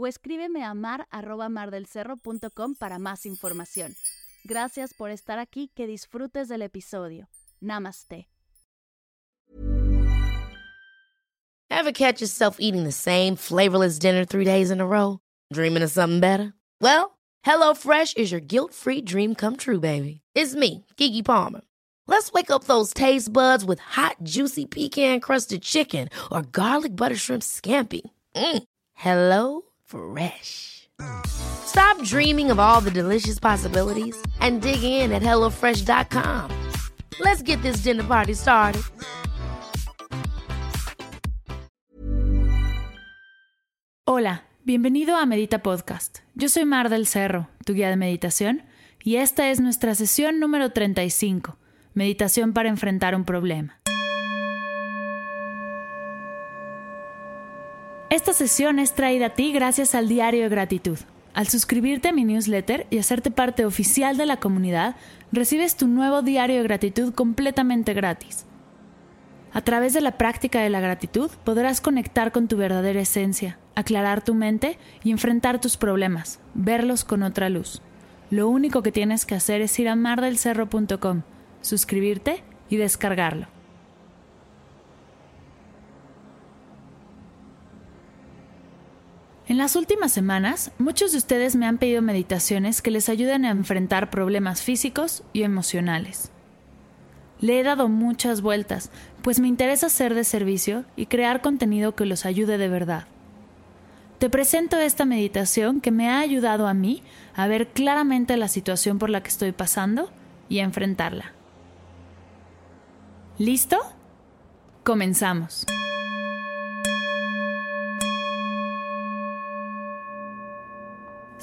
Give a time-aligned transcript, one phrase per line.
[0.00, 1.48] o escríbeme a mar arroba
[2.78, 3.94] para más información.
[4.44, 7.28] Gracias por estar aquí, que disfrutes del episodio.
[7.60, 8.26] Namaste.
[11.70, 15.18] Ever catch yourself eating the same flavorless dinner three days in a row?
[15.52, 16.54] Dreaming of something better?
[16.80, 20.20] Well, HelloFresh is your guilt-free dream come true, baby.
[20.34, 21.60] It's me, Kiki Palmer.
[22.06, 27.42] Let's wake up those taste buds with hot, juicy pecan-crusted chicken or garlic butter shrimp
[27.42, 28.02] scampi.
[28.34, 28.62] Mm.
[28.94, 30.88] Hello Fresh.
[31.26, 36.50] Stop dreaming of all the delicious possibilities and dig in at HelloFresh.com.
[37.18, 38.82] Let's get this dinner party started.
[44.06, 46.18] Hola, bienvenido a Medita Podcast.
[46.34, 48.62] Yo soy Mar del Cerro, tu guía de meditación,
[49.02, 51.56] y esta es nuestra sesión número 35,
[51.94, 53.80] Meditación para enfrentar un problema.
[58.10, 60.98] Esta sesión es traída a ti gracias al Diario de Gratitud.
[61.32, 64.96] Al suscribirte a mi newsletter y hacerte parte oficial de la comunidad,
[65.30, 68.46] recibes tu nuevo Diario de Gratitud completamente gratis.
[69.52, 74.24] A través de la práctica de la gratitud podrás conectar con tu verdadera esencia, aclarar
[74.24, 77.80] tu mente y enfrentar tus problemas, verlos con otra luz.
[78.28, 81.22] Lo único que tienes que hacer es ir a mardelcerro.com,
[81.60, 83.59] suscribirte y descargarlo.
[89.50, 93.50] En las últimas semanas, muchos de ustedes me han pedido meditaciones que les ayuden a
[93.50, 96.30] enfrentar problemas físicos y emocionales.
[97.40, 102.06] Le he dado muchas vueltas, pues me interesa ser de servicio y crear contenido que
[102.06, 103.08] los ayude de verdad.
[104.20, 107.02] Te presento esta meditación que me ha ayudado a mí
[107.34, 110.12] a ver claramente la situación por la que estoy pasando
[110.48, 111.32] y a enfrentarla.
[113.36, 113.78] ¿Listo?
[114.84, 115.66] Comenzamos.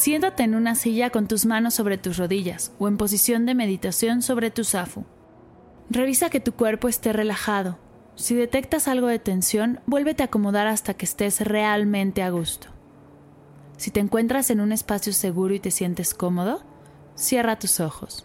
[0.00, 4.22] Siéntate en una silla con tus manos sobre tus rodillas o en posición de meditación
[4.22, 5.04] sobre tu zafu.
[5.90, 7.78] Revisa que tu cuerpo esté relajado.
[8.14, 12.68] Si detectas algo de tensión, vuélvete a acomodar hasta que estés realmente a gusto.
[13.76, 16.62] Si te encuentras en un espacio seguro y te sientes cómodo,
[17.14, 18.24] cierra tus ojos.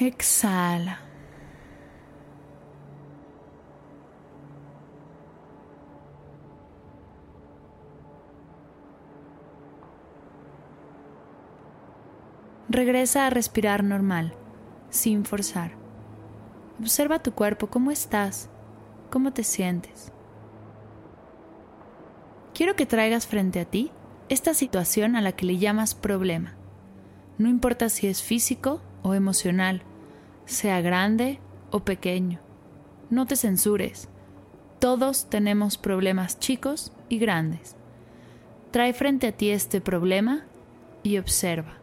[0.00, 1.00] Exhala.
[12.68, 14.34] Regresa a respirar normal,
[14.88, 15.72] sin forzar.
[16.78, 18.48] Observa tu cuerpo, cómo estás,
[19.10, 20.12] cómo te sientes.
[22.54, 23.90] Quiero que traigas frente a ti
[24.28, 26.54] esta situación a la que le llamas problema.
[27.36, 28.80] No importa si es físico
[29.14, 29.82] emocional,
[30.44, 32.40] sea grande o pequeño.
[33.10, 34.08] No te censures.
[34.78, 37.76] Todos tenemos problemas chicos y grandes.
[38.70, 40.44] Trae frente a ti este problema
[41.02, 41.78] y observa.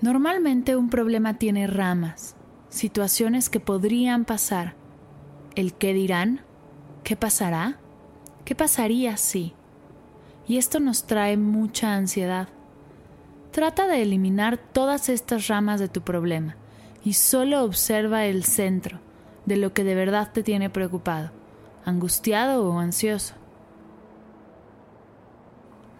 [0.00, 2.34] Normalmente un problema tiene ramas,
[2.68, 4.74] situaciones que podrían pasar.
[5.54, 6.40] El qué dirán,
[7.04, 7.78] qué pasará,
[8.44, 9.54] qué pasaría si.
[10.48, 12.48] Y esto nos trae mucha ansiedad.
[13.52, 16.56] Trata de eliminar todas estas ramas de tu problema
[17.04, 18.98] y solo observa el centro
[19.44, 21.32] de lo que de verdad te tiene preocupado,
[21.84, 23.34] angustiado o ansioso.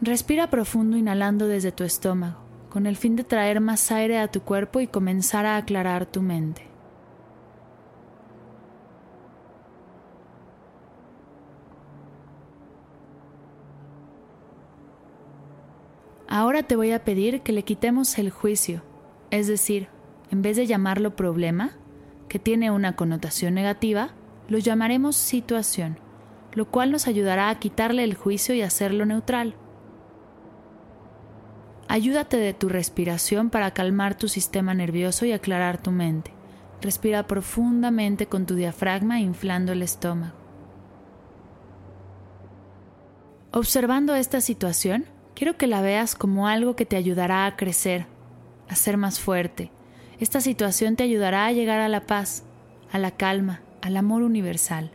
[0.00, 2.38] Respira profundo inhalando desde tu estómago,
[2.70, 6.22] con el fin de traer más aire a tu cuerpo y comenzar a aclarar tu
[6.22, 6.71] mente.
[16.34, 18.82] Ahora te voy a pedir que le quitemos el juicio,
[19.31, 19.88] es decir,
[20.31, 21.73] en vez de llamarlo problema,
[22.26, 24.14] que tiene una connotación negativa,
[24.49, 25.99] lo llamaremos situación,
[26.55, 29.56] lo cual nos ayudará a quitarle el juicio y hacerlo neutral.
[31.87, 36.32] Ayúdate de tu respiración para calmar tu sistema nervioso y aclarar tu mente.
[36.81, 40.32] Respira profundamente con tu diafragma inflando el estómago.
[43.52, 48.06] Observando esta situación, quiero que la veas como algo que te ayudará a crecer,
[48.69, 49.70] a ser más fuerte.
[50.20, 52.44] Esta situación te ayudará a llegar a la paz,
[52.90, 54.90] a la calma, al amor universal.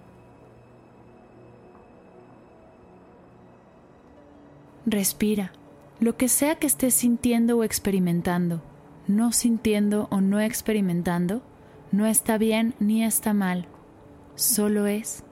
[4.86, 5.51] Respira.
[6.00, 8.62] Lo que sea que estés sintiendo o experimentando,
[9.07, 11.42] no sintiendo o no experimentando,
[11.92, 13.68] no está bien ni está mal,
[14.36, 15.24] solo es.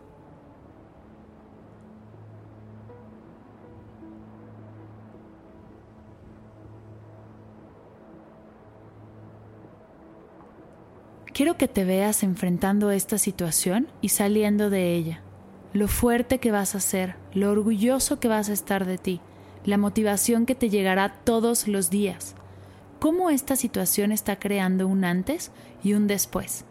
[11.35, 15.19] Quiero que te veas enfrentando esta situación y saliendo de ella.
[15.73, 19.19] Lo fuerte que vas a ser, lo orgulloso que vas a estar de ti,
[19.65, 22.35] la motivación que te llegará todos los días.
[23.01, 25.51] Cómo esta situación está creando un antes
[25.83, 26.63] y un después.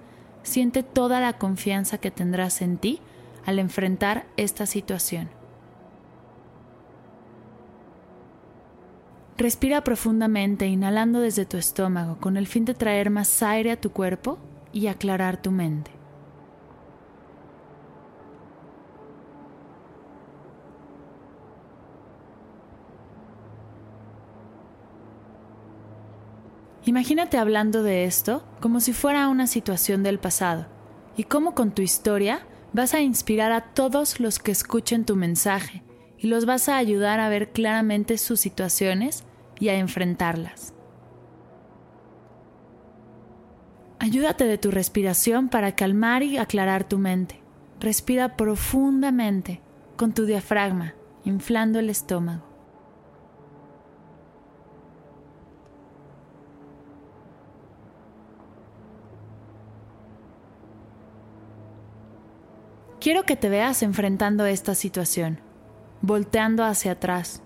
[0.45, 3.01] Siente toda la confianza que tendrás en ti
[3.45, 5.29] al enfrentar esta situación.
[9.37, 13.91] Respira profundamente, inhalando desde tu estómago, con el fin de traer más aire a tu
[13.91, 14.39] cuerpo
[14.75, 15.93] y aclarar tu mente.
[26.85, 30.67] Imagínate hablando de esto como si fuera una situación del pasado
[31.17, 35.83] y cómo con tu historia vas a inspirar a todos los que escuchen tu mensaje
[36.19, 39.25] y los vas a ayudar a ver claramente sus situaciones
[39.59, 40.74] y a enfrentarlas.
[43.99, 47.41] Ayúdate de tu respiración para calmar y aclarar tu mente.
[47.81, 49.61] Respira profundamente
[49.97, 50.95] con tu diafragma,
[51.25, 52.45] inflando el estómago.
[63.01, 65.39] Quiero que te veas enfrentando esta situación,
[66.01, 67.43] volteando hacia atrás,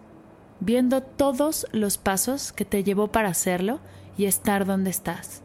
[0.60, 3.80] viendo todos los pasos que te llevó para hacerlo
[4.16, 5.42] y estar donde estás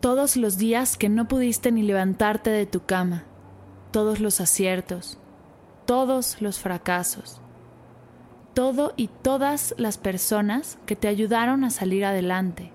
[0.00, 3.24] todos los días que no pudiste ni levantarte de tu cama,
[3.90, 5.18] todos los aciertos,
[5.86, 7.40] todos los fracasos,
[8.54, 12.70] todo y todas las personas que te ayudaron a salir adelante,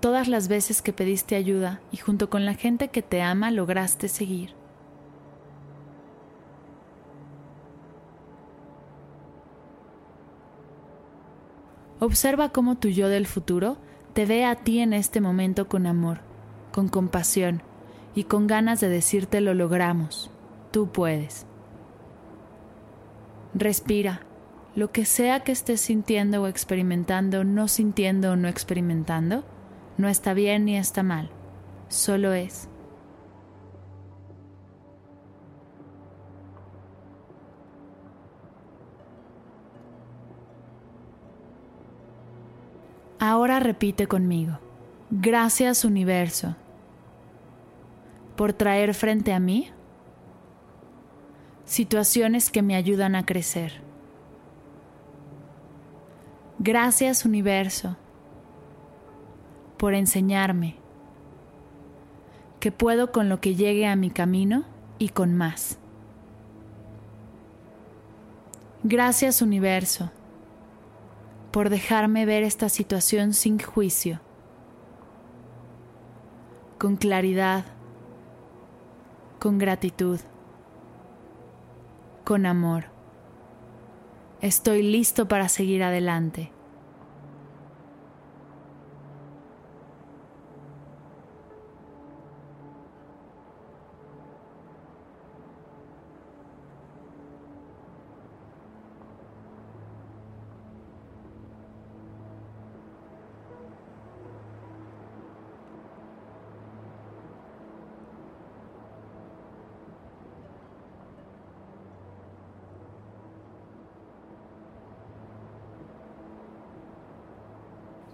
[0.00, 4.08] todas las veces que pediste ayuda y junto con la gente que te ama lograste
[4.08, 4.54] seguir.
[11.98, 13.78] Observa cómo tu yo del futuro
[14.16, 16.20] te ve a ti en este momento con amor,
[16.72, 17.60] con compasión
[18.14, 20.30] y con ganas de decirte lo logramos,
[20.70, 21.44] tú puedes.
[23.52, 24.22] Respira,
[24.74, 29.44] lo que sea que estés sintiendo o experimentando, no sintiendo o no experimentando,
[29.98, 31.28] no está bien ni está mal,
[31.90, 32.70] solo es.
[43.28, 44.60] Ahora repite conmigo.
[45.10, 46.54] Gracias universo
[48.36, 49.68] por traer frente a mí
[51.64, 53.82] situaciones que me ayudan a crecer.
[56.60, 57.96] Gracias universo
[59.76, 60.76] por enseñarme
[62.60, 64.66] que puedo con lo que llegue a mi camino
[65.00, 65.80] y con más.
[68.84, 70.12] Gracias universo
[71.56, 74.20] por dejarme ver esta situación sin juicio,
[76.78, 77.64] con claridad,
[79.38, 80.20] con gratitud,
[82.24, 82.90] con amor.
[84.42, 86.52] Estoy listo para seguir adelante.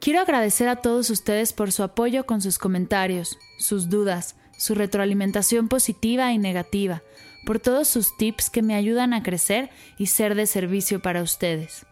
[0.00, 5.68] Quiero agradecer a todos ustedes por su apoyo con sus comentarios, sus dudas, su retroalimentación
[5.68, 7.02] positiva y negativa,
[7.44, 11.84] por todos sus tips que me ayudan a crecer y ser de servicio para ustedes.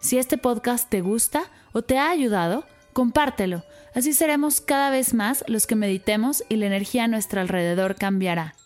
[0.00, 3.62] Si este podcast te gusta o te ha ayudado, compártelo,
[3.94, 8.56] así seremos cada vez más los que meditemos y la energía a nuestro alrededor cambiará.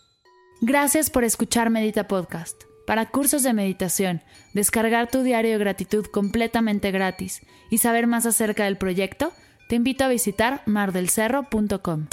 [0.59, 2.66] Gracias por escuchar Medita Podcast.
[2.87, 4.21] Para cursos de meditación,
[4.53, 9.33] descargar tu diario de gratitud completamente gratis y saber más acerca del proyecto,
[9.67, 12.07] te invito a visitar mardelcerro.com.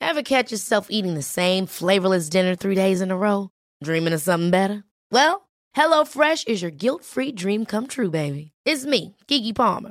[0.00, 3.48] Ever catch yourself eating the same flavorless dinner three days in a row?
[3.82, 4.84] Dreaming of something better?
[5.10, 8.52] Well, HelloFresh is your guilt-free dream come true, baby.
[8.64, 9.90] It's me, Kiki Palmer.